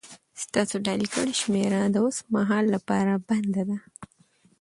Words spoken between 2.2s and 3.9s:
مهال لپاره بنده ده